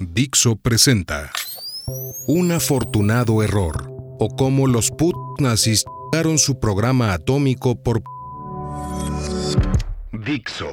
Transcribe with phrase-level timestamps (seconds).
[0.00, 1.30] Dixo presenta
[2.26, 5.84] Un afortunado error o cómo los put nazis
[6.36, 8.02] su programa atómico por
[10.12, 10.68] Dixo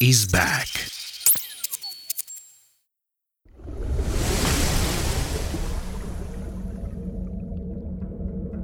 [0.00, 0.68] is back.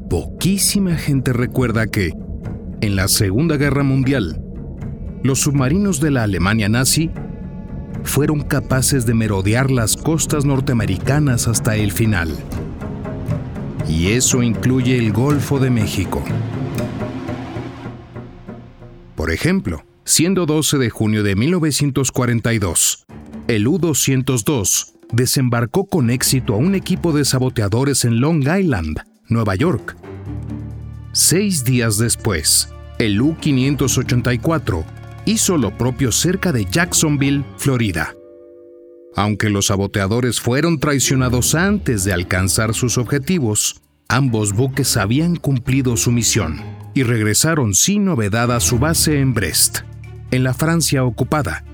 [0.08, 2.12] Poquísima gente recuerda que,
[2.80, 4.42] en la Segunda Guerra Mundial,
[5.22, 7.10] los submarinos de la Alemania nazi
[8.04, 12.30] fueron capaces de merodear las costas norteamericanas hasta el final.
[13.88, 16.22] Y eso incluye el Golfo de México.
[19.16, 23.06] Por ejemplo, siendo 12 de junio de 1942,
[23.48, 29.96] el U-202 desembarcó con éxito a un equipo de saboteadores en Long Island, Nueva York.
[31.12, 34.84] Seis días después, el U-584
[35.26, 38.14] hizo lo propio cerca de Jacksonville, Florida.
[39.16, 46.10] Aunque los saboteadores fueron traicionados antes de alcanzar sus objetivos, ambos buques habían cumplido su
[46.10, 46.60] misión
[46.94, 49.80] y regresaron sin novedad a su base en Brest,
[50.30, 51.64] en la Francia ocupada.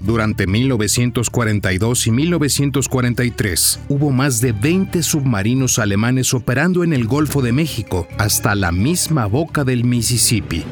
[0.00, 7.52] Durante 1942 y 1943 hubo más de 20 submarinos alemanes operando en el Golfo de
[7.52, 10.64] México hasta la misma boca del Mississippi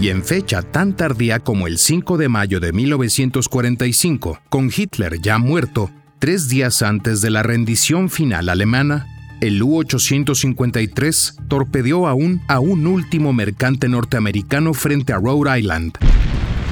[0.00, 5.38] y en fecha tan tardía como el 5 de mayo de 1945, con Hitler ya
[5.38, 9.06] muerto, tres días antes de la rendición final alemana,
[9.42, 15.92] el U-853 torpedeó aún a un último mercante norteamericano frente a Rhode Island,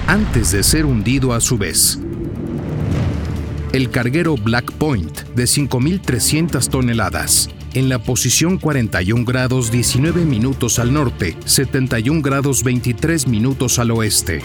[0.07, 1.99] antes de ser hundido a su vez.
[3.73, 10.95] El carguero Black Point, de 5.300 toneladas, en la posición 41 grados 19 minutos al
[10.95, 14.41] norte, 71 grados 23 minutos al oeste.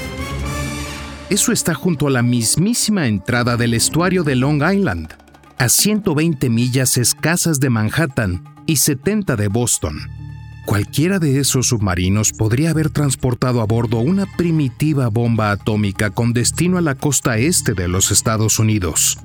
[1.30, 5.14] Eso está junto a la mismísima entrada del estuario de Long Island,
[5.58, 10.23] a 120 millas escasas de Manhattan y 70 de Boston.
[10.66, 16.78] Cualquiera de esos submarinos podría haber transportado a bordo una primitiva bomba atómica con destino
[16.78, 19.18] a la costa este de los Estados Unidos.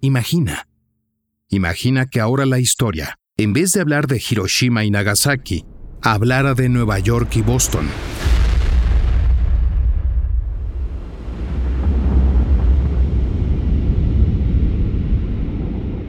[0.00, 0.68] Imagina.
[1.48, 5.64] Imagina que ahora la historia, en vez de hablar de Hiroshima y Nagasaki,
[6.02, 7.86] hablara de Nueva York y Boston.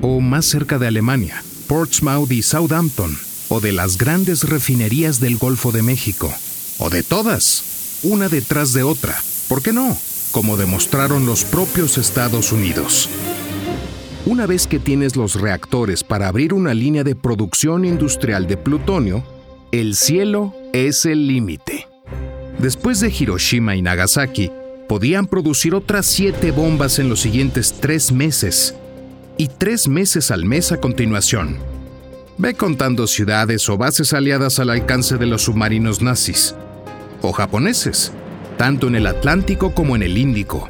[0.02, 3.18] O más cerca de Alemania, Portsmouth y Southampton,
[3.50, 6.34] o de las grandes refinerías del Golfo de México,
[6.78, 9.16] o de todas, una detrás de otra,
[9.48, 9.98] ¿por qué no?
[10.32, 13.10] Como demostraron los propios Estados Unidos.
[14.26, 19.24] Una vez que tienes los reactores para abrir una línea de producción industrial de plutonio,
[19.72, 21.88] el cielo es el límite.
[22.60, 24.52] Después de Hiroshima y Nagasaki,
[24.88, 28.76] podían producir otras siete bombas en los siguientes tres meses
[29.38, 31.58] y tres meses al mes a continuación.
[32.38, 36.56] Ve contando ciudades o bases aliadas al alcance de los submarinos nazis
[37.22, 38.12] o japoneses,
[38.58, 40.68] tanto en el Atlántico como en el Índico,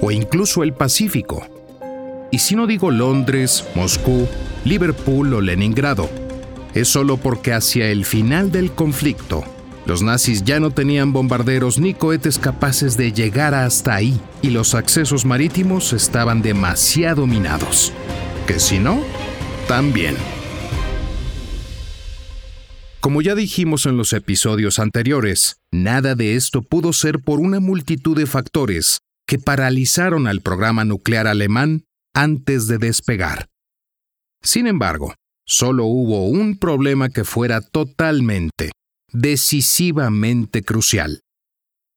[0.00, 1.46] o incluso el Pacífico.
[2.30, 4.26] Y si no digo Londres, Moscú,
[4.64, 6.08] Liverpool o Leningrado,
[6.74, 9.44] es solo porque hacia el final del conflicto,
[9.86, 14.74] los nazis ya no tenían bombarderos ni cohetes capaces de llegar hasta ahí y los
[14.74, 17.92] accesos marítimos estaban demasiado minados.
[18.46, 19.02] Que si no,
[19.66, 20.16] también.
[23.00, 28.16] Como ya dijimos en los episodios anteriores, nada de esto pudo ser por una multitud
[28.16, 33.48] de factores que paralizaron al programa nuclear alemán antes de despegar.
[34.40, 35.14] Sin embargo,
[35.44, 38.70] solo hubo un problema que fuera totalmente,
[39.12, 41.20] decisivamente crucial.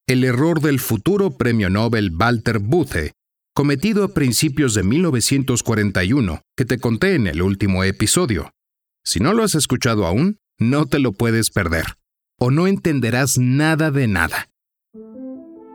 [0.08, 3.14] El error del futuro premio Nobel Walter Buthe,
[3.56, 8.52] cometido a principios de 1941, que te conté en el último episodio.
[9.04, 11.86] Si no lo has escuchado aún, no te lo puedes perder,
[12.40, 14.50] o no entenderás nada de nada.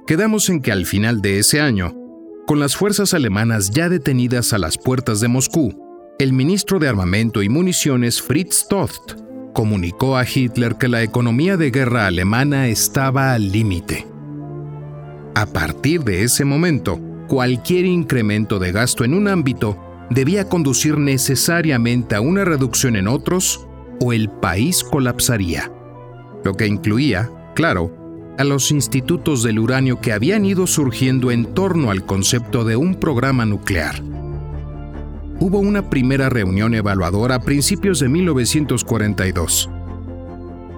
[0.07, 1.97] Quedamos en que al final de ese año,
[2.47, 7.43] con las fuerzas alemanas ya detenidas a las puertas de Moscú, el ministro de Armamento
[7.43, 13.53] y Municiones Fritz Todt comunicó a Hitler que la economía de guerra alemana estaba al
[13.53, 14.07] límite.
[15.35, 19.79] A partir de ese momento, cualquier incremento de gasto en un ámbito
[20.11, 23.67] debía conducir necesariamente a una reducción en otros
[24.01, 25.71] o el país colapsaría,
[26.45, 27.97] lo que incluía, claro,
[28.39, 32.95] a los institutos del uranio que habían ido surgiendo en torno al concepto de un
[32.95, 34.03] programa nuclear.
[35.43, 39.71] Hubo una primera reunión evaluadora a principios de 1942.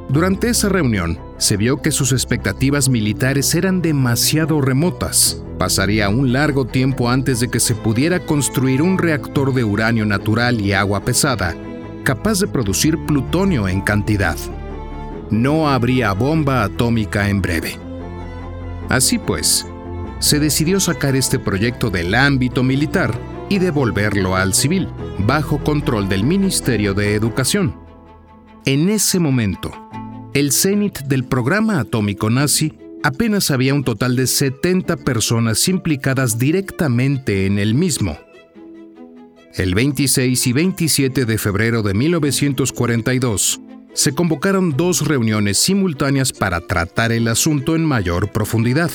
[0.08, 5.42] Durante esa reunión, se vio que sus expectativas militares eran demasiado remotas.
[5.58, 10.60] Pasaría un largo tiempo antes de que se pudiera construir un reactor de uranio natural
[10.60, 11.56] y agua pesada
[12.04, 14.36] capaz de producir plutonio en cantidad.
[15.30, 17.78] No habría bomba atómica en breve.
[18.88, 19.66] Así pues,
[20.20, 23.12] se decidió sacar este proyecto del ámbito militar
[23.52, 24.88] y devolverlo al civil,
[25.18, 27.76] bajo control del Ministerio de Educación.
[28.64, 29.70] En ese momento,
[30.32, 32.72] el cenit del programa atómico nazi
[33.02, 38.16] apenas había un total de 70 personas implicadas directamente en el mismo.
[39.54, 43.60] El 26 y 27 de febrero de 1942,
[43.92, 48.90] se convocaron dos reuniones simultáneas para tratar el asunto en mayor profundidad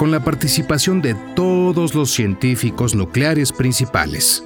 [0.00, 4.42] con la participación de todos los científicos nucleares principales.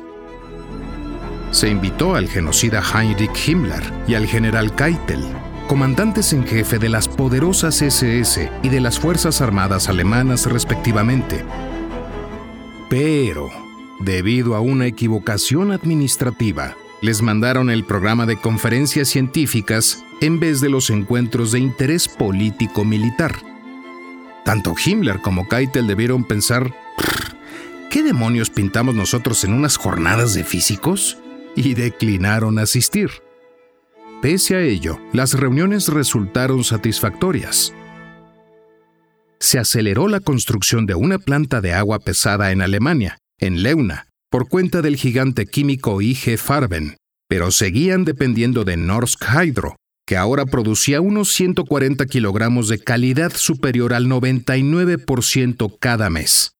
[1.53, 5.23] Se invitó al genocida Heinrich Himmler y al general Keitel,
[5.69, 11.45] comandantes en jefe de las poderosas SS y de las Fuerzas Armadas alemanas respectivamente.
[12.91, 13.49] Pero,
[14.01, 20.71] debido a una equivocación administrativa, les mandaron el programa de conferencias científicas en vez de
[20.71, 23.54] los encuentros de interés político-militar
[24.45, 26.75] tanto Himmler como Keitel debieron pensar,
[27.91, 31.19] ¿qué demonios pintamos nosotros en unas jornadas de físicos?
[31.57, 33.11] Y declinaron asistir.
[34.21, 37.73] Pese a ello, las reuniones resultaron satisfactorias.
[39.39, 44.49] Se aceleró la construcción de una planta de agua pesada en Alemania, en Leuna, por
[44.49, 46.97] cuenta del gigante químico IG Farben,
[47.29, 53.95] pero seguían dependiendo de Norsk Hydro, que ahora producía unos 140 kilogramos de calidad superior
[53.95, 56.53] al 99% cada mes.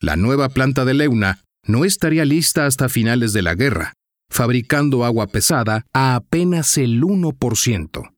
[0.00, 3.94] La nueva planta de Leuna no estaría lista hasta finales de la guerra,
[4.30, 8.10] fabricando agua pesada a apenas el 1%.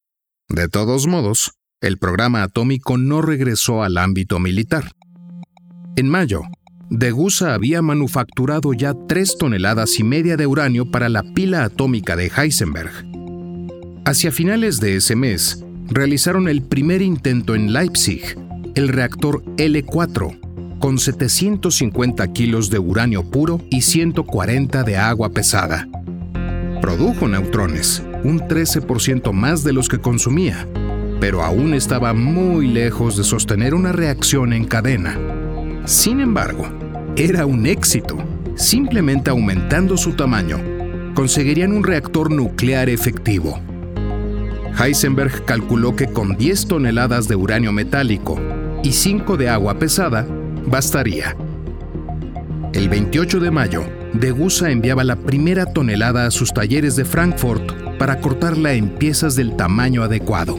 [0.49, 4.91] De todos modos, el programa atómico no regresó al ámbito militar.
[5.97, 6.43] En mayo,
[6.91, 12.33] Degusa había manufacturado ya 3 toneladas y media de uranio para la pila atómica de
[12.37, 13.10] Heisenberg,
[14.07, 18.23] Hacia finales de ese mes, realizaron el primer intento en Leipzig,
[18.75, 25.87] el reactor L4, con 750 kilos de uranio puro y 140 de agua pesada.
[26.81, 30.67] Produjo neutrones, un 13% más de los que consumía,
[31.21, 35.19] pero aún estaba muy lejos de sostener una reacción en cadena.
[35.85, 36.67] Sin embargo,
[37.17, 38.17] era un éxito.
[38.57, 40.59] Simplemente aumentando su tamaño,
[41.15, 43.61] conseguirían un reactor nuclear efectivo.
[44.79, 48.39] Heisenberg calculó que con 10 toneladas de uranio metálico
[48.83, 50.27] y 5 de agua pesada,
[50.67, 51.37] bastaría.
[52.73, 58.21] El 28 de mayo, Degusa enviaba la primera tonelada a sus talleres de Frankfurt para
[58.21, 60.59] cortarla en piezas del tamaño adecuado.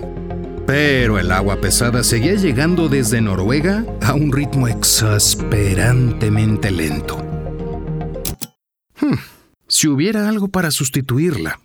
[0.67, 7.17] Pero el agua pesada seguía llegando desde Noruega a un ritmo exasperantemente lento.
[8.99, 9.15] Hmm,
[9.67, 11.59] si hubiera algo para sustituirla.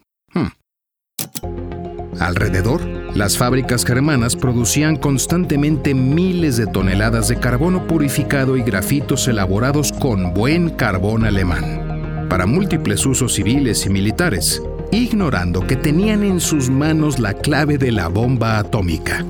[2.18, 2.80] Alrededor,
[3.14, 10.32] las fábricas germanas producían constantemente miles de toneladas de carbono purificado y grafitos elaborados con
[10.32, 17.18] buen carbón alemán, para múltiples usos civiles y militares, ignorando que tenían en sus manos
[17.18, 19.24] la clave de la bomba atómica.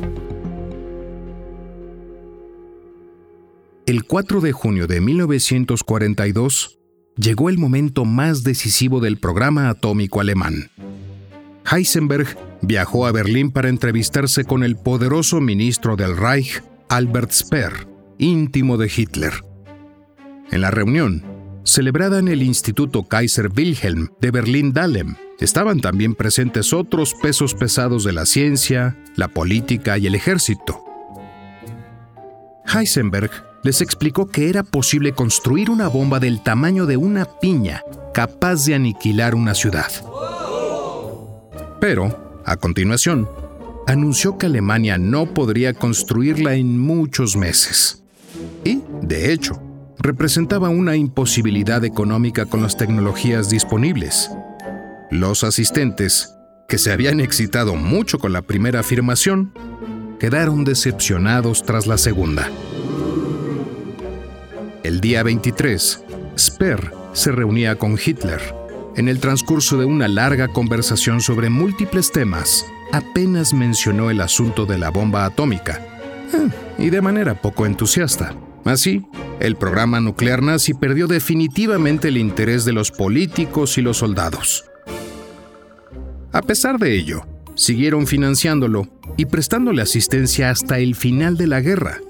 [3.86, 6.78] El 4 de junio de 1942
[7.16, 10.70] llegó el momento más decisivo del programa atómico alemán.
[11.70, 18.76] Heisenberg viajó a Berlín para entrevistarse con el poderoso ministro del Reich, Albert Speer, íntimo
[18.76, 19.32] de Hitler.
[20.50, 21.24] En la reunión,
[21.64, 28.12] celebrada en el Instituto Kaiser Wilhelm de Berlín-Dahlem, estaban también presentes otros pesos pesados de
[28.12, 30.82] la ciencia, la política y el ejército.
[32.66, 33.30] Heisenberg
[33.62, 37.82] les explicó que era posible construir una bomba del tamaño de una piña
[38.14, 39.90] capaz de aniquilar una ciudad.
[41.80, 43.28] Pero, a continuación,
[43.86, 48.02] anunció que Alemania no podría construirla en muchos meses.
[48.64, 49.60] Y, de hecho,
[49.98, 54.30] representaba una imposibilidad económica con las tecnologías disponibles.
[55.10, 56.34] Los asistentes,
[56.68, 59.52] que se habían excitado mucho con la primera afirmación,
[60.18, 62.50] quedaron decepcionados tras la segunda.
[64.82, 66.04] El día 23,
[66.38, 68.55] Speer se reunía con Hitler
[68.96, 74.78] en el transcurso de una larga conversación sobre múltiples temas, apenas mencionó el asunto de
[74.78, 75.80] la bomba atómica,
[76.32, 76.48] eh,
[76.78, 78.34] y de manera poco entusiasta.
[78.64, 79.06] Así,
[79.38, 84.64] el programa nuclear nazi perdió definitivamente el interés de los políticos y los soldados.
[86.32, 87.22] A pesar de ello,
[87.56, 88.86] Siguieron financiándolo
[89.16, 92.00] y prestándole asistencia hasta el final de la guerra,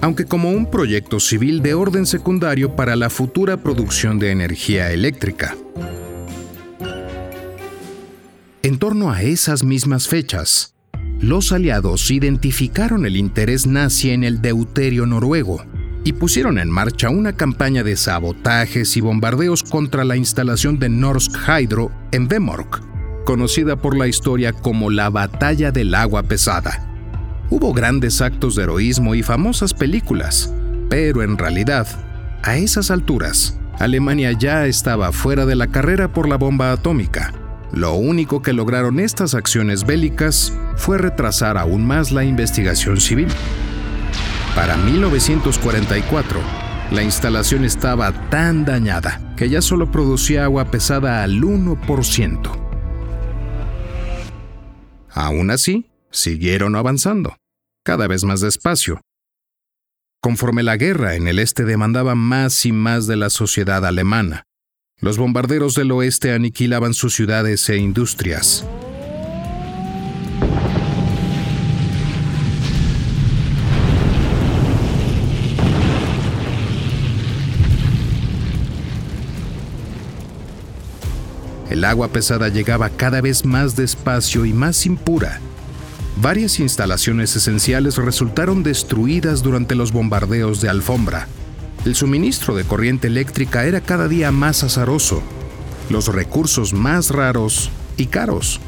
[0.00, 5.56] aunque como un proyecto civil de orden secundario para la futura producción de energía eléctrica.
[8.62, 10.74] En torno a esas mismas fechas,
[11.18, 15.64] los aliados identificaron el interés nazi en el deuterio noruego
[16.04, 21.34] y pusieron en marcha una campaña de sabotajes y bombardeos contra la instalación de Norsk
[21.48, 22.82] Hydro en Vemork,
[23.24, 26.86] conocida por la historia como la Batalla del Agua Pesada.
[27.48, 30.52] Hubo grandes actos de heroísmo y famosas películas,
[30.90, 31.86] pero en realidad,
[32.42, 37.39] a esas alturas, Alemania ya estaba fuera de la carrera por la bomba atómica.
[37.72, 43.28] Lo único que lograron estas acciones bélicas fue retrasar aún más la investigación civil.
[44.54, 46.40] Para 1944,
[46.90, 52.50] la instalación estaba tan dañada que ya solo producía agua pesada al 1%.
[55.12, 57.36] Aún así, siguieron avanzando
[57.84, 59.00] cada vez más despacio.
[60.20, 64.44] Conforme la guerra en el este demandaba más y más de la sociedad alemana,
[65.00, 68.66] los bombarderos del oeste aniquilaban sus ciudades e industrias.
[81.70, 85.40] El agua pesada llegaba cada vez más despacio y más impura
[86.20, 91.28] varias instalaciones esenciales resultaron destruidas durante los bombardeos de alfombra.
[91.84, 95.22] El suministro de corriente eléctrica era cada día más azaroso,
[95.88, 98.60] los recursos más raros y caros.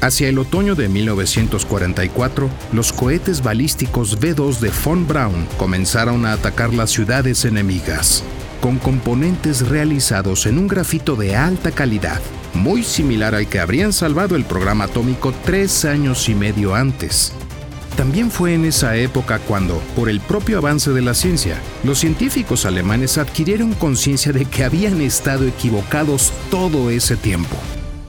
[0.00, 6.72] Hacia el otoño de 1944, los cohetes balísticos V-2 de von Braun comenzaron a atacar
[6.72, 8.22] las ciudades enemigas,
[8.60, 12.20] con componentes realizados en un grafito de alta calidad
[12.54, 17.32] muy similar al que habrían salvado el programa atómico tres años y medio antes.
[17.98, 22.64] También fue en esa época cuando, por el propio avance de la ciencia, los científicos
[22.64, 27.56] alemanes adquirieron conciencia de que habían estado equivocados todo ese tiempo,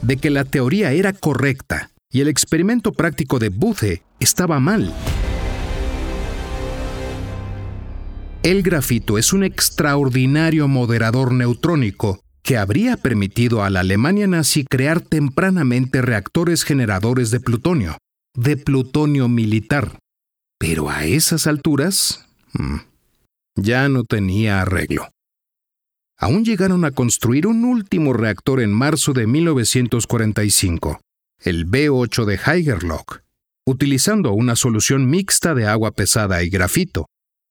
[0.04, 4.94] de que la teoría era correcta y el experimento práctico de Buthe estaba mal.
[8.44, 15.02] El grafito es un extraordinario moderador neutrónico que habría permitido a la Alemania nazi crear
[15.02, 17.98] tempranamente reactores generadores de plutonio,
[18.40, 20.00] de plutonio militar.
[20.58, 22.78] Pero a esas alturas, mm,
[23.56, 25.10] ya no tenía arreglo.
[26.18, 31.02] Aún llegaron a construir un último reactor en marzo de 1945,
[31.42, 33.20] el B-8 de Heigerloch,
[33.66, 37.08] utilizando una solución mixta de agua pesada y grafito,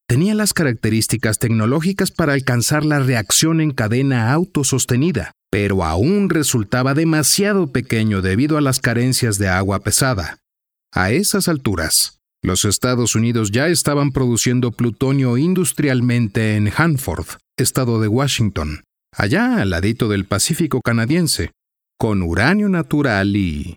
[0.06, 7.72] tenía las características tecnológicas para alcanzar la reacción en cadena autosostenida, pero aún resultaba demasiado
[7.72, 10.38] pequeño debido a las carencias de agua pesada.
[10.94, 17.26] A esas alturas, los Estados Unidos ya estaban produciendo plutonio industrialmente en Hanford,
[17.58, 21.50] estado de Washington, allá al ladito del Pacífico canadiense,
[21.98, 23.76] con uranio natural y...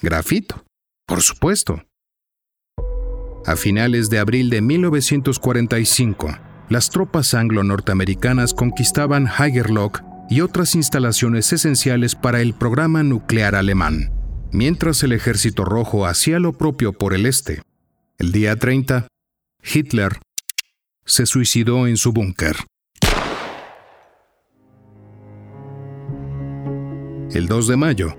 [0.00, 0.64] grafito,
[1.06, 1.84] por supuesto.
[3.44, 6.38] A finales de abril de 1945,
[6.70, 14.15] las tropas anglo-norteamericanas conquistaban Hagerlock y otras instalaciones esenciales para el programa nuclear alemán,
[14.52, 17.62] mientras el Ejército Rojo hacía lo propio por el este.
[18.18, 19.08] El día 30,
[19.62, 20.18] Hitler
[21.04, 22.56] se suicidó en su búnker.
[27.32, 28.16] El 2 de mayo,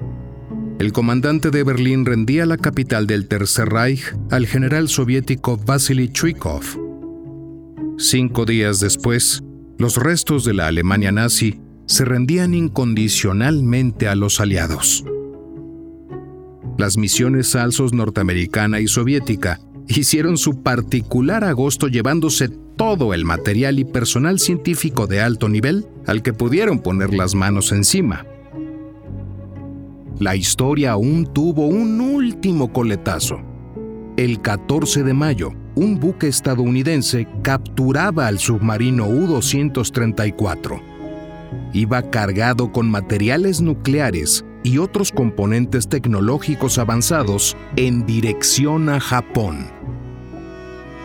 [0.79, 6.63] el comandante de Berlín rendía la capital del Tercer Reich al general soviético Vasily Chuikov.
[7.97, 9.41] Cinco días después,
[9.79, 15.03] los restos de la Alemania nazi se rendían incondicionalmente a los aliados.
[16.77, 23.85] Las misiones alzos norteamericana y soviética hicieron su particular agosto llevándose todo el material y
[23.85, 28.25] personal científico de alto nivel al que pudieron poner las manos encima
[30.19, 33.39] la historia aún tuvo un último coletazo.
[34.17, 40.81] El 14 de mayo, un buque estadounidense capturaba al submarino U-234.
[41.73, 49.67] Iba cargado con materiales nucleares y otros componentes tecnológicos avanzados en dirección a Japón.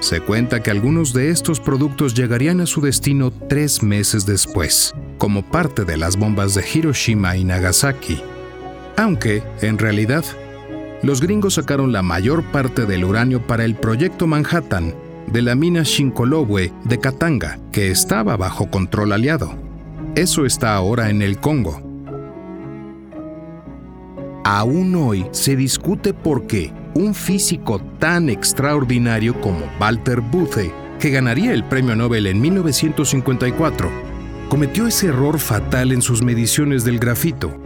[0.01, 5.43] Se cuenta que algunos de estos productos llegarían a su destino tres meses después, como
[5.43, 8.21] parte de las bombas de Hiroshima y Nagasaki.
[8.97, 10.25] Aunque, en realidad,
[11.05, 14.93] los gringos sacaron la mayor parte del uranio para el proyecto Manhattan
[15.29, 19.57] de la mina Shinkolowe de Katanga, que estaba bajo control aliado.
[20.17, 21.92] Eso está ahora en el Congo.
[24.45, 31.53] Aún hoy se discute por qué un físico tan extraordinario como Walter Buthe, que ganaría
[31.53, 33.89] el premio Nobel en 1954,
[34.49, 37.57] cometió ese error fatal en sus mediciones del grafito.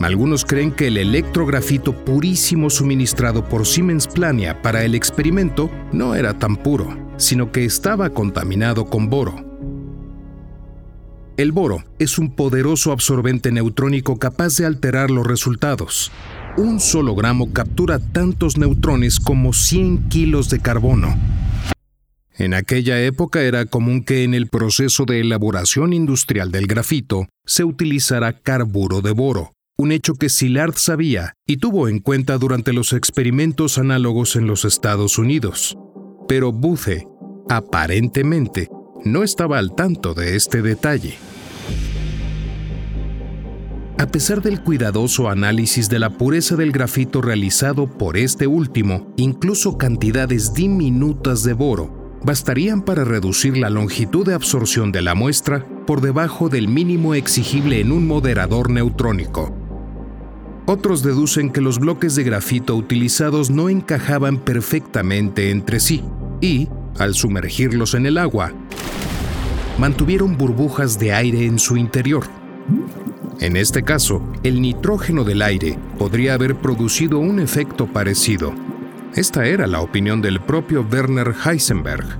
[0.00, 6.38] Algunos creen que el electrografito purísimo suministrado por Siemens Plania para el experimento no era
[6.38, 9.45] tan puro, sino que estaba contaminado con boro.
[11.36, 16.10] El boro es un poderoso absorbente neutrónico capaz de alterar los resultados.
[16.56, 21.14] Un solo gramo captura tantos neutrones como 100 kilos de carbono.
[22.38, 27.64] En aquella época era común que en el proceso de elaboración industrial del grafito se
[27.64, 32.94] utilizara carburo de boro, un hecho que Szilard sabía y tuvo en cuenta durante los
[32.94, 35.76] experimentos análogos en los Estados Unidos.
[36.28, 37.06] Pero Buthe,
[37.48, 38.68] aparentemente,
[39.12, 41.16] no estaba al tanto de este detalle.
[43.98, 49.78] A pesar del cuidadoso análisis de la pureza del grafito realizado por este último, incluso
[49.78, 56.00] cantidades diminutas de boro bastarían para reducir la longitud de absorción de la muestra por
[56.00, 59.54] debajo del mínimo exigible en un moderador neutrónico.
[60.66, 66.02] Otros deducen que los bloques de grafito utilizados no encajaban perfectamente entre sí
[66.40, 68.52] y, al sumergirlos en el agua,
[69.78, 72.24] mantuvieron burbujas de aire en su interior.
[73.40, 78.54] En este caso, el nitrógeno del aire podría haber producido un efecto parecido.
[79.14, 82.18] Esta era la opinión del propio Werner Heisenberg.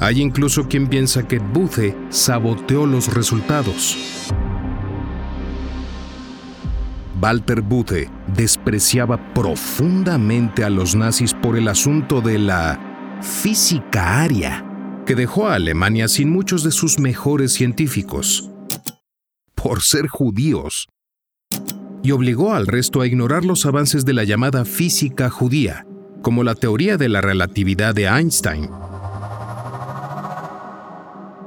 [0.00, 4.32] Hay incluso quien piensa que Buthe saboteó los resultados.
[7.20, 12.89] Walter Buthe despreciaba profundamente a los nazis por el asunto de la
[13.22, 14.64] física aria
[15.06, 18.50] que dejó a Alemania sin muchos de sus mejores científicos,
[19.54, 20.88] por ser judíos,
[22.02, 25.86] y obligó al resto a ignorar los avances de la llamada física judía,
[26.22, 28.70] como la teoría de la relatividad de Einstein.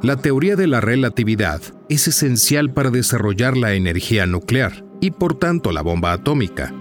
[0.01, 5.71] La teoría de la relatividad es esencial para desarrollar la energía nuclear y por tanto
[5.71, 6.73] la bomba atómica.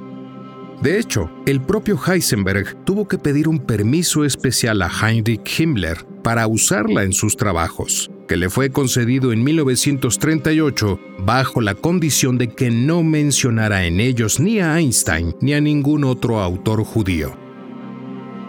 [0.82, 6.48] De hecho, el propio Heisenberg tuvo que pedir un permiso especial a Heinrich Himmler para
[6.48, 12.72] usarla en sus trabajos, que le fue concedido en 1938 bajo la condición de que
[12.72, 17.36] no mencionara en ellos ni a Einstein ni a ningún otro autor judío.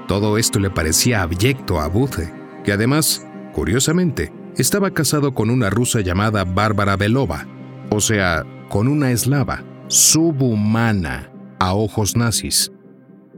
[0.07, 6.01] Todo esto le parecía abyecto a Buthe, que además, curiosamente, estaba casado con una rusa
[6.01, 7.47] llamada Bárbara Belova,
[7.91, 11.32] o sea, con una eslava, subhumana
[11.63, 12.71] a ojos nazis.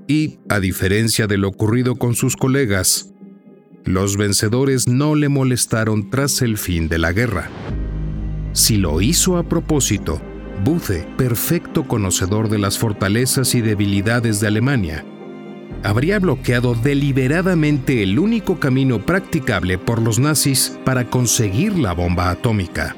[0.08, 3.14] Y, a diferencia de lo ocurrido con sus colegas,
[3.84, 7.50] los vencedores no le molestaron tras el fin de la guerra.
[8.52, 10.20] Si lo hizo a propósito,
[10.64, 15.06] Buthe, perfecto conocedor de las fortalezas y debilidades de Alemania,
[15.84, 22.96] habría bloqueado deliberadamente el único camino practicable por los nazis para conseguir la bomba atómica.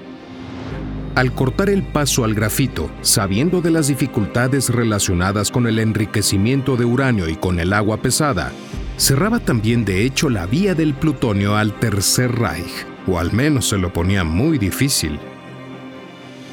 [1.17, 6.85] Al cortar el paso al grafito, sabiendo de las dificultades relacionadas con el enriquecimiento de
[6.85, 8.51] uranio y con el agua pesada,
[8.97, 13.79] cerraba también de hecho la vía del plutonio al Tercer Reich, o al menos se
[13.79, 15.17] lo ponía muy difícil.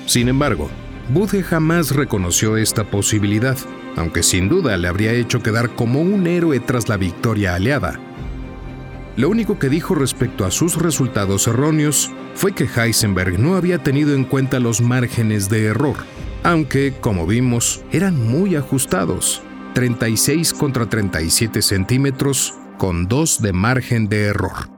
[0.07, 0.71] Sin embargo,
[1.11, 3.59] Buthe jamás reconoció esta posibilidad,
[3.97, 8.01] aunque sin duda le habría hecho quedar como un héroe tras la victoria aliada.
[9.17, 14.15] Lo único que dijo respecto a sus resultados erróneos fue que Heisenberg no había tenido
[14.15, 15.97] en cuenta los márgenes de error,
[16.43, 19.41] aunque, como vimos, eran muy ajustados,
[19.75, 24.69] 36 contra 37 centímetros con 2 de margen de error.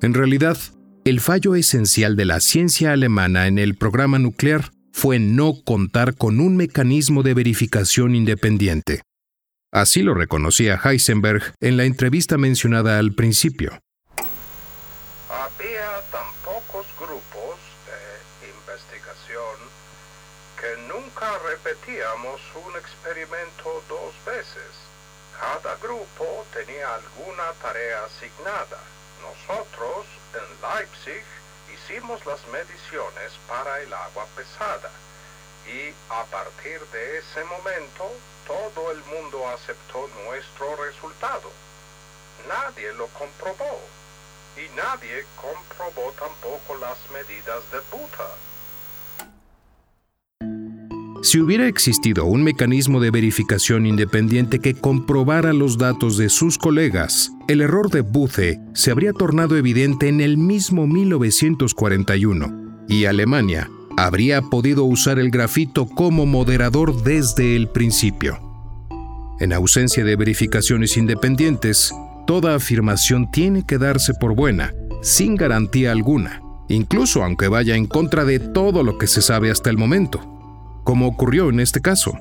[0.00, 0.56] En realidad,
[1.04, 6.40] el fallo esencial de la ciencia alemana en el programa nuclear fue no contar con
[6.40, 9.02] un mecanismo de verificación independiente.
[9.72, 13.72] Así lo reconocía Heisenberg en la entrevista mencionada al principio.
[15.30, 17.56] Había tan pocos grupos
[17.88, 19.56] de investigación
[20.60, 24.76] que nunca repetíamos un experimento dos veces.
[25.40, 28.76] Cada grupo tenía alguna tarea asignada.
[29.24, 30.04] Nosotros
[30.36, 31.24] en Leipzig
[31.72, 34.92] hicimos las mediciones para el agua pesada
[35.66, 38.04] y a partir de ese momento
[38.46, 41.50] todo el mundo aceptó nuestro resultado.
[42.48, 43.80] Nadie lo comprobó
[44.56, 48.28] y nadie comprobó tampoco las medidas de Buta.
[51.22, 57.30] Si hubiera existido un mecanismo de verificación independiente que comprobara los datos de sus colegas,
[57.46, 64.42] el error de Buthe se habría tornado evidente en el mismo 1941 y Alemania habría
[64.42, 68.38] podido usar el grafito como moderador desde el principio.
[69.40, 71.92] En ausencia de verificaciones independientes,
[72.26, 78.24] toda afirmación tiene que darse por buena, sin garantía alguna, incluso aunque vaya en contra
[78.24, 80.20] de todo lo que se sabe hasta el momento,
[80.84, 82.16] como ocurrió en este caso.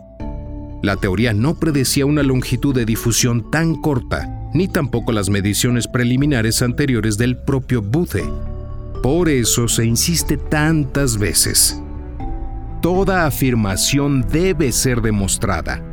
[0.82, 6.62] La teoría no predecía una longitud de difusión tan corta, ni tampoco las mediciones preliminares
[6.62, 8.24] anteriores del propio Buthe.
[9.02, 11.82] Por eso se insiste tantas veces.
[12.82, 15.84] Toda afirmación debe ser demostrada.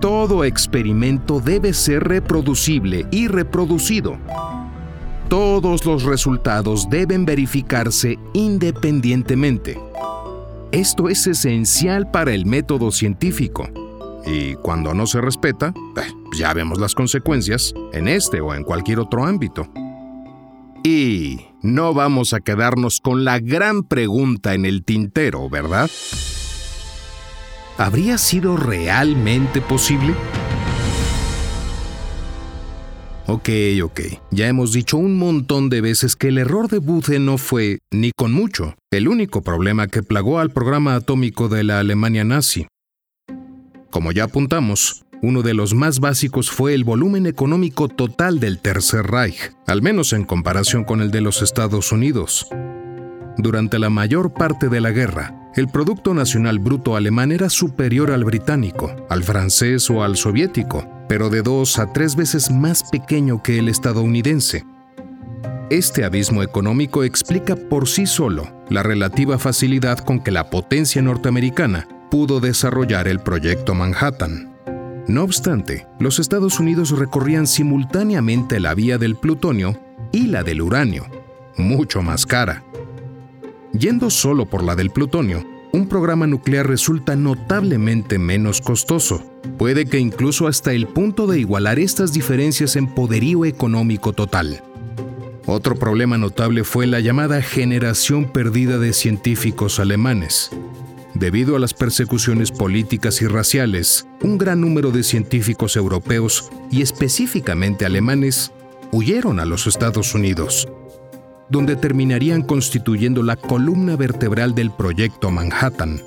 [0.00, 4.16] Todo experimento debe ser reproducible y reproducido.
[5.28, 9.78] Todos los resultados deben verificarse independientemente.
[10.72, 13.68] Esto es esencial para el método científico.
[14.24, 19.00] Y cuando no se respeta, eh, ya vemos las consecuencias en este o en cualquier
[19.00, 19.66] otro ámbito.
[20.82, 25.90] Y no vamos a quedarnos con la gran pregunta en el tintero, ¿verdad?
[27.78, 30.14] ¿Habría sido realmente posible?
[33.26, 33.48] Ok,
[33.82, 34.00] ok.
[34.30, 38.10] Ya hemos dicho un montón de veces que el error de Buthe no fue, ni
[38.12, 42.66] con mucho, el único problema que plagó al programa atómico de la Alemania nazi.
[43.90, 49.06] Como ya apuntamos, uno de los más básicos fue el volumen económico total del Tercer
[49.06, 52.48] Reich, al menos en comparación con el de los Estados Unidos.
[53.38, 58.24] Durante la mayor parte de la guerra, el Producto Nacional Bruto alemán era superior al
[58.24, 63.60] británico, al francés o al soviético, pero de dos a tres veces más pequeño que
[63.60, 64.64] el estadounidense.
[65.70, 71.86] Este abismo económico explica por sí solo la relativa facilidad con que la potencia norteamericana
[72.10, 74.51] pudo desarrollar el proyecto Manhattan.
[75.08, 79.78] No obstante, los Estados Unidos recorrían simultáneamente la vía del plutonio
[80.12, 81.06] y la del uranio,
[81.56, 82.64] mucho más cara.
[83.72, 89.24] Yendo solo por la del plutonio, un programa nuclear resulta notablemente menos costoso.
[89.56, 94.62] Puede que incluso hasta el punto de igualar estas diferencias en poderío económico total.
[95.46, 100.50] Otro problema notable fue la llamada generación perdida de científicos alemanes.
[101.14, 107.84] Debido a las persecuciones políticas y raciales, un gran número de científicos europeos, y específicamente
[107.84, 108.50] alemanes,
[108.92, 110.68] huyeron a los Estados Unidos,
[111.50, 116.02] donde terminarían constituyendo la columna vertebral del proyecto Manhattan.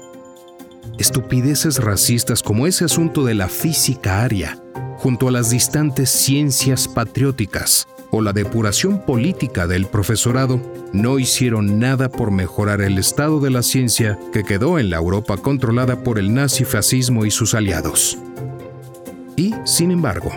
[0.97, 4.57] Estupideces racistas como ese asunto de la física aria,
[4.97, 10.61] junto a las distantes ciencias patrióticas, o la depuración política del profesorado
[10.93, 15.35] no hicieron nada por mejorar el estado de la ciencia que quedó en la Europa
[15.35, 18.17] controlada por el nazifascismo y sus aliados.
[19.35, 20.31] Y, sin embargo,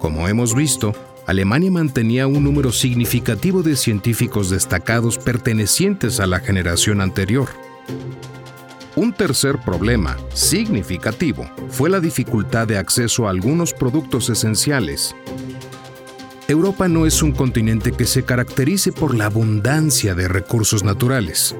[0.00, 0.94] como hemos visto,
[1.26, 7.50] Alemania mantenía un número significativo de científicos destacados pertenecientes a la generación anterior.
[8.96, 15.14] Un tercer problema significativo fue la dificultad de acceso a algunos productos esenciales,
[16.50, 21.54] Europa no es un continente que se caracterice por la abundancia de recursos naturales.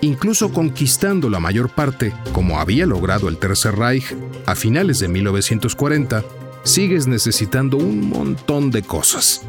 [0.00, 6.24] Incluso conquistando la mayor parte, como había logrado el Tercer Reich a finales de 1940,
[6.62, 9.42] sigues necesitando un montón de cosas.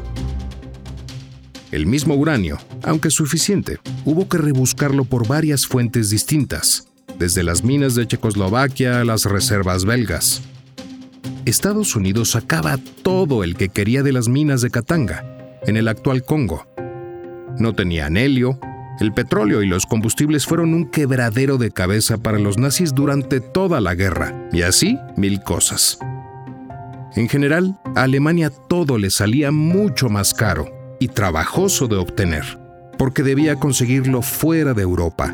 [1.72, 7.94] El mismo uranio, aunque suficiente, hubo que rebuscarlo por varias fuentes distintas, desde las minas
[7.94, 10.42] de Checoslovaquia a las reservas belgas.
[11.46, 15.24] Estados Unidos sacaba todo el que quería de las minas de Katanga,
[15.62, 16.66] en el actual Congo.
[17.60, 18.58] No tenían helio,
[18.98, 23.80] el petróleo y los combustibles fueron un quebradero de cabeza para los nazis durante toda
[23.80, 26.00] la guerra, y así mil cosas.
[27.14, 30.66] En general, a Alemania todo le salía mucho más caro
[30.98, 32.58] y trabajoso de obtener,
[32.98, 35.32] porque debía conseguirlo fuera de Europa.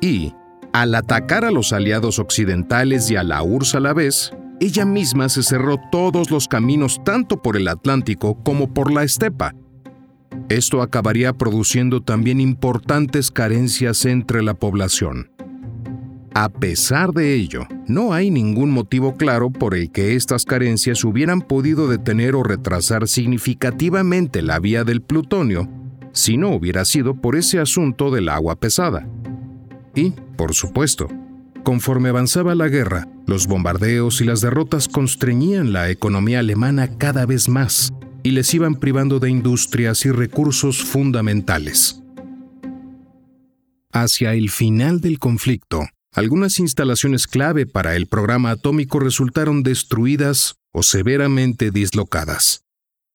[0.00, 0.34] Y,
[0.72, 5.28] al atacar a los aliados occidentales y a la URSS a la vez, ella misma
[5.28, 9.54] se cerró todos los caminos tanto por el Atlántico como por la estepa.
[10.48, 15.30] Esto acabaría produciendo también importantes carencias entre la población.
[16.34, 21.40] A pesar de ello, no hay ningún motivo claro por el que estas carencias hubieran
[21.40, 25.68] podido detener o retrasar significativamente la vía del plutonio
[26.12, 29.08] si no hubiera sido por ese asunto del agua pesada.
[29.94, 31.08] Y, por supuesto,
[31.66, 37.48] Conforme avanzaba la guerra, los bombardeos y las derrotas constreñían la economía alemana cada vez
[37.48, 42.00] más y les iban privando de industrias y recursos fundamentales.
[43.92, 50.84] Hacia el final del conflicto, algunas instalaciones clave para el programa atómico resultaron destruidas o
[50.84, 52.60] severamente dislocadas.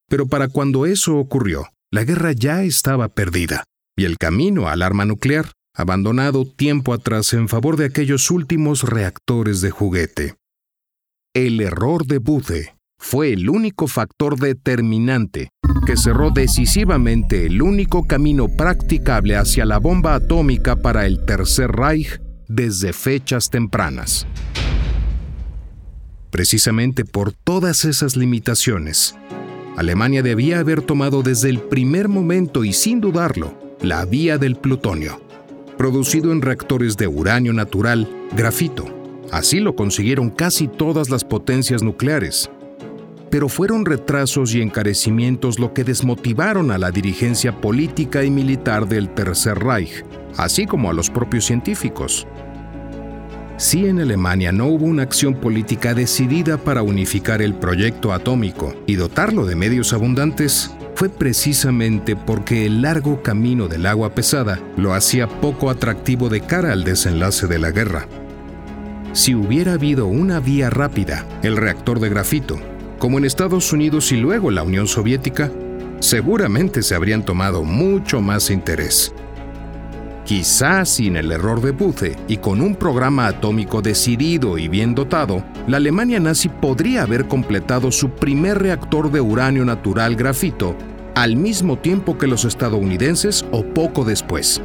[0.09, 3.63] Pero para cuando eso ocurrió, la guerra ya estaba perdida
[3.95, 9.61] y el camino al arma nuclear abandonado tiempo atrás en favor de aquellos últimos reactores
[9.61, 10.35] de juguete.
[11.33, 15.49] El error de Buthe fue el único factor determinante
[15.85, 22.21] que cerró decisivamente el único camino practicable hacia la bomba atómica para el Tercer Reich
[22.47, 24.27] desde fechas tempranas.
[26.29, 29.15] Precisamente por todas esas limitaciones,
[29.77, 35.21] Alemania debía haber tomado desde el primer momento y sin dudarlo la vía del plutonio,
[35.81, 38.85] producido en reactores de uranio natural, grafito.
[39.31, 42.51] Así lo consiguieron casi todas las potencias nucleares.
[43.31, 49.09] Pero fueron retrasos y encarecimientos lo que desmotivaron a la dirigencia política y militar del
[49.09, 50.05] Tercer Reich,
[50.37, 52.27] así como a los propios científicos.
[53.57, 58.97] Si en Alemania no hubo una acción política decidida para unificar el proyecto atómico y
[58.97, 65.27] dotarlo de medios abundantes, fue precisamente porque el largo camino del agua pesada lo hacía
[65.27, 68.05] poco atractivo de cara al desenlace de la guerra.
[69.11, 72.59] Si hubiera habido una vía rápida, el reactor de grafito,
[72.99, 75.49] como en Estados Unidos y luego la Unión Soviética,
[76.01, 79.11] seguramente se habrían tomado mucho más interés.
[80.23, 85.43] Quizás sin el error de Buthe y con un programa atómico decidido y bien dotado,
[85.65, 90.77] la Alemania nazi podría haber completado su primer reactor de uranio natural grafito
[91.21, 94.59] al mismo tiempo que los estadounidenses o poco después.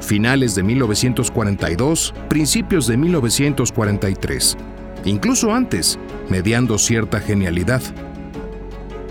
[0.00, 4.56] Finales de 1942, principios de 1943.
[5.04, 5.98] Incluso antes,
[6.30, 7.82] mediando cierta genialidad.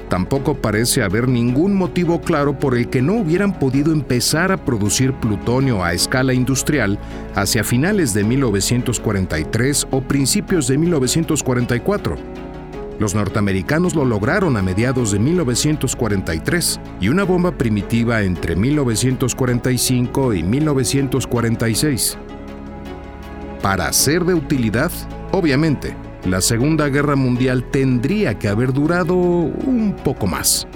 [0.09, 5.13] Tampoco parece haber ningún motivo claro por el que no hubieran podido empezar a producir
[5.13, 6.97] plutonio a escala industrial
[7.35, 12.38] hacia finales de 1943 o principios de 1944.
[12.99, 20.43] Los norteamericanos lo lograron a mediados de 1943 y una bomba primitiva entre 1945 y
[20.43, 22.17] 1946.
[23.61, 24.91] Para ser de utilidad,
[25.31, 30.67] obviamente, la Segunda Guerra Mundial tendría que haber durado un poco más.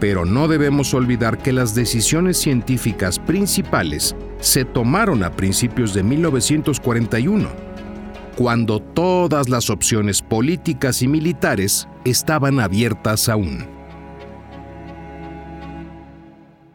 [0.00, 7.48] Pero no debemos olvidar que las decisiones científicas principales se tomaron a principios de 1941,
[8.38, 13.66] cuando todas las opciones políticas y militares estaban abiertas aún.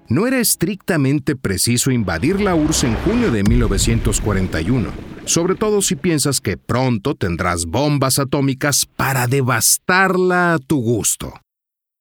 [0.09, 6.41] No era estrictamente preciso invadir la URSS en junio de 1941 sobre todo si piensas
[6.41, 11.33] que pronto tendrás bombas atómicas para devastarla a tu gusto.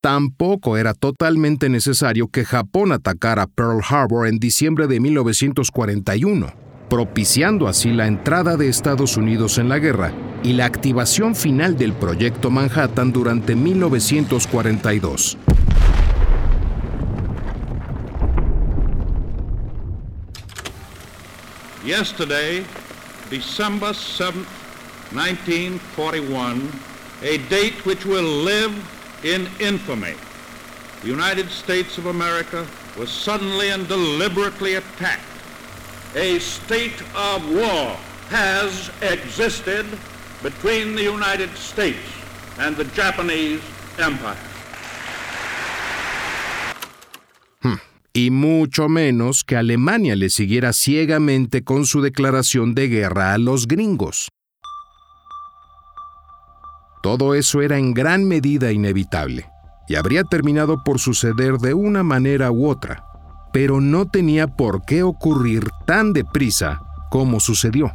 [0.03, 6.53] Tampoco era totalmente necesario que Japón atacara Pearl Harbor en diciembre de 1941,
[6.93, 11.95] propiciando así la entrada de Estados Unidos en la guerra y la activación final del
[11.95, 15.39] Proyecto Manhattan durante 1942.
[21.83, 22.63] Yesterday,
[23.31, 24.45] December 7,
[25.13, 26.61] 1941,
[27.23, 28.75] a date which will live
[29.25, 30.13] in infamy.
[31.01, 32.67] The United States of America
[32.99, 35.32] was suddenly and deliberately attacked.
[36.15, 37.97] A state of war
[38.31, 39.87] has existed
[40.43, 42.07] between the United States
[42.59, 43.61] and the Japanese
[43.99, 44.53] Empire.
[48.15, 53.67] y mucho menos que Alemania le siguiera ciegamente con su declaración de guerra a los
[53.67, 54.29] gringos.
[57.03, 59.49] Todo eso era en gran medida inevitable
[59.89, 63.05] y habría terminado por suceder de una manera u otra,
[63.53, 67.93] pero no tenía por qué ocurrir tan deprisa como sucedió.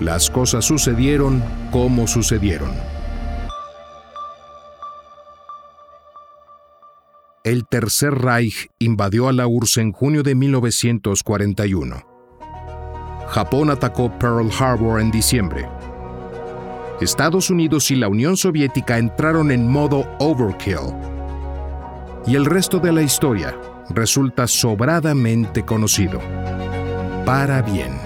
[0.00, 1.42] las cosas sucedieron
[1.72, 2.95] como sucedieron.
[7.46, 12.04] El Tercer Reich invadió a la URSS en junio de 1941.
[13.28, 15.68] Japón atacó Pearl Harbor en diciembre.
[17.00, 20.92] Estados Unidos y la Unión Soviética entraron en modo overkill.
[22.26, 23.56] Y el resto de la historia
[23.90, 26.18] resulta sobradamente conocido.
[27.24, 28.05] Para bien.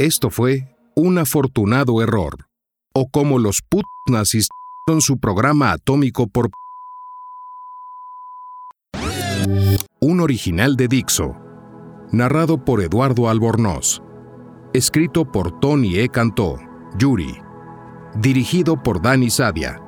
[0.00, 2.46] Esto fue un afortunado error,
[2.94, 4.48] o como los put nazis
[5.00, 6.48] su programa atómico por
[10.00, 11.36] un original de Dixo,
[12.12, 14.00] narrado por Eduardo Albornoz,
[14.72, 16.08] escrito por Tony E.
[16.08, 16.56] Cantó,
[16.96, 17.36] Yuri,
[18.16, 19.82] dirigido por Dani Sadia,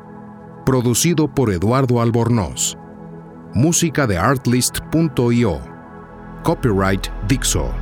[0.66, 2.76] producido por Eduardo Albornoz,
[3.54, 5.58] música de artlist.io,
[6.44, 7.81] copyright Dixo.